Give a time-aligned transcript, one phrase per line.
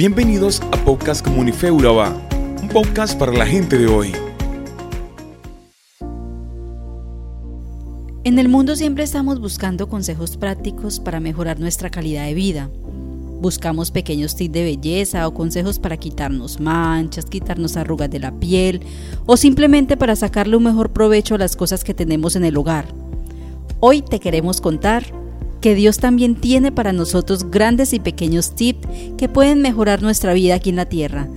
[0.00, 1.82] Bienvenidos a Podcast Comunife un
[2.72, 4.12] podcast para la gente de hoy.
[8.24, 12.70] En el mundo siempre estamos buscando consejos prácticos para mejorar nuestra calidad de vida.
[13.42, 18.80] Buscamos pequeños tips de belleza o consejos para quitarnos manchas, quitarnos arrugas de la piel
[19.26, 22.86] o simplemente para sacarle un mejor provecho a las cosas que tenemos en el hogar.
[23.80, 25.19] Hoy te queremos contar
[25.60, 28.88] que Dios también tiene para nosotros grandes y pequeños tips
[29.18, 31.28] que pueden mejorar nuestra vida aquí en la tierra.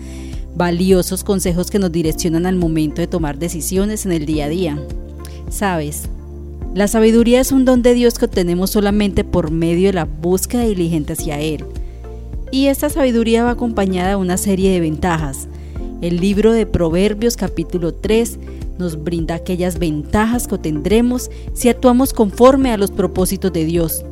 [0.56, 4.80] Valiosos consejos que nos direccionan al momento de tomar decisiones en el día a día.
[5.50, 6.10] Sabes,
[6.74, 10.64] la sabiduría es un don de Dios que obtenemos solamente por medio de la búsqueda
[10.64, 11.66] diligente hacia Él.
[12.52, 15.48] Y esta sabiduría va acompañada de una serie de ventajas.
[16.02, 18.40] El libro de Proverbios capítulo 3
[18.78, 24.04] nos brinda aquellas ventajas que obtendremos si actuamos conforme a los propósitos de Dios.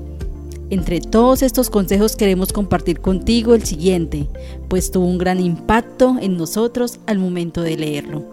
[0.72, 4.30] Entre todos estos consejos queremos compartir contigo el siguiente,
[4.70, 8.24] pues tuvo un gran impacto en nosotros al momento de leerlo.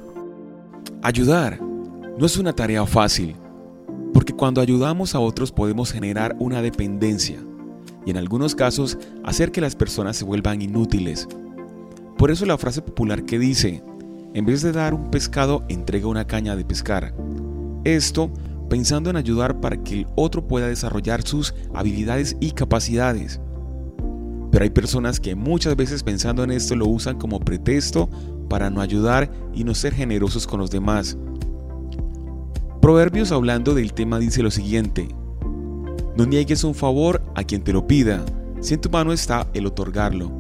[1.02, 3.34] Ayudar no es una tarea fácil,
[4.14, 7.40] porque cuando ayudamos a otros podemos generar una dependencia
[8.06, 11.26] y en algunos casos hacer que las personas se vuelvan inútiles.
[12.16, 13.82] Por eso la frase popular que dice,
[14.34, 17.12] en vez de dar un pescado, entrega una caña de pescar.
[17.82, 18.30] Esto
[18.68, 23.40] pensando en ayudar para que el otro pueda desarrollar sus habilidades y capacidades.
[24.50, 28.08] Pero hay personas que muchas veces pensando en esto lo usan como pretexto
[28.48, 31.16] para no ayudar y no ser generosos con los demás.
[32.80, 35.08] Proverbios hablando del tema dice lo siguiente,
[36.16, 38.24] no niegues un favor a quien te lo pida,
[38.60, 40.30] si en tu mano está el otorgarlo.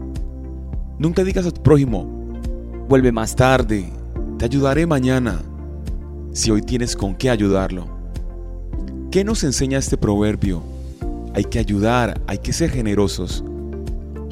[0.98, 2.04] Nunca digas a tu prójimo,
[2.88, 3.92] vuelve más tarde,
[4.38, 5.40] te ayudaré mañana,
[6.32, 7.97] si hoy tienes con qué ayudarlo.
[9.10, 10.62] ¿Qué nos enseña este proverbio?
[11.32, 13.42] Hay que ayudar, hay que ser generosos.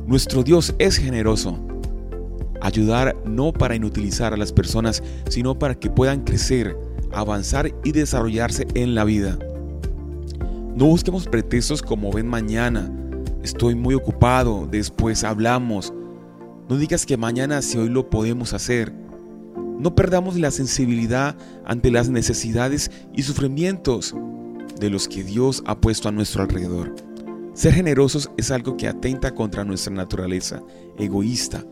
[0.06, 1.58] Nuestro Dios es generoso.
[2.60, 6.76] Ayudar no para inutilizar a las personas, sino para que puedan crecer,
[7.10, 9.38] avanzar y desarrollarse en la vida.
[10.74, 12.92] No busquemos pretextos como ven mañana.
[13.42, 15.94] Estoy muy ocupado, después hablamos.
[16.68, 18.92] No digas que mañana si hoy lo podemos hacer.
[19.78, 21.34] No perdamos la sensibilidad
[21.64, 24.14] ante las necesidades y sufrimientos
[24.78, 26.94] de los que Dios ha puesto a nuestro alrededor.
[27.54, 30.62] Ser generosos es algo que atenta contra nuestra naturaleza
[30.98, 31.64] egoísta,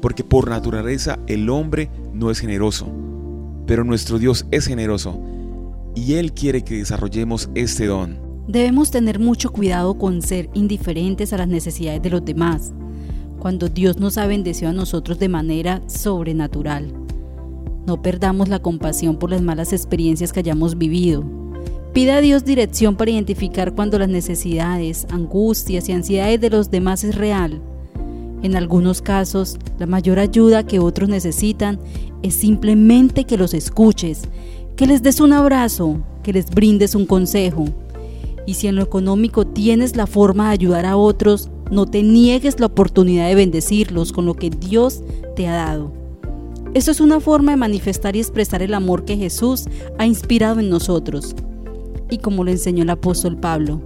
[0.00, 2.90] porque por naturaleza el hombre no es generoso,
[3.66, 5.20] pero nuestro Dios es generoso
[5.94, 8.18] y Él quiere que desarrollemos este don.
[8.46, 12.72] Debemos tener mucho cuidado con ser indiferentes a las necesidades de los demás,
[13.38, 16.92] cuando Dios nos ha bendecido a nosotros de manera sobrenatural.
[17.86, 21.24] No perdamos la compasión por las malas experiencias que hayamos vivido,
[21.98, 27.02] Pida a Dios dirección para identificar cuando las necesidades, angustias y ansiedades de los demás
[27.02, 27.60] es real.
[28.44, 31.80] En algunos casos, la mayor ayuda que otros necesitan
[32.22, 34.28] es simplemente que los escuches,
[34.76, 37.64] que les des un abrazo, que les brindes un consejo.
[38.46, 42.60] Y si en lo económico tienes la forma de ayudar a otros, no te niegues
[42.60, 45.02] la oportunidad de bendecirlos con lo que Dios
[45.34, 45.90] te ha dado.
[46.74, 49.64] Esto es una forma de manifestar y expresar el amor que Jesús
[49.98, 51.34] ha inspirado en nosotros
[52.10, 53.80] y como lo enseñó el apóstol Pablo.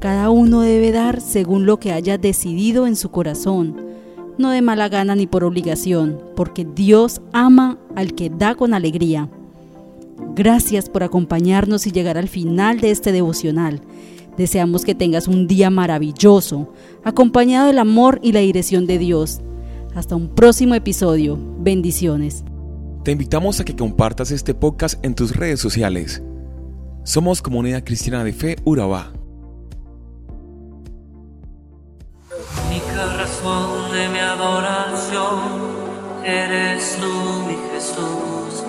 [0.00, 3.76] Cada uno debe dar según lo que haya decidido en su corazón,
[4.36, 9.28] no de mala gana ni por obligación, porque Dios ama al que da con alegría.
[10.34, 13.80] Gracias por acompañarnos y llegar al final de este devocional.
[14.36, 16.72] Deseamos que tengas un día maravilloso,
[17.04, 19.40] acompañado del amor y la dirección de Dios.
[19.94, 21.38] Hasta un próximo episodio.
[21.60, 22.44] Bendiciones.
[23.04, 26.20] Te invitamos a que compartas este podcast en tus redes sociales
[27.04, 29.12] somos Comunidad Cristiana de Fe Urabá.
[32.66, 35.40] Única razón de mi adoración
[36.24, 38.64] eres tú, mi Jesús.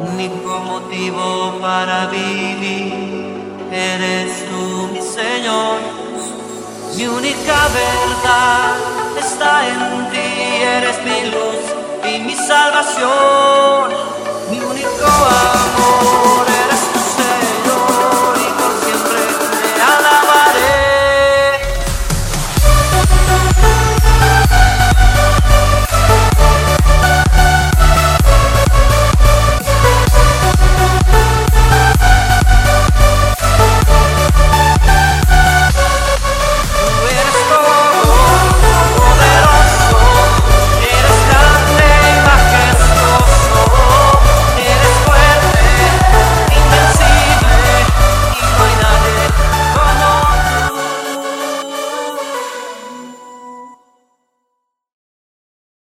[0.00, 2.92] Único motivo para vivir
[3.70, 5.78] eres tú, mi Señor.
[6.96, 8.53] Mi única verdad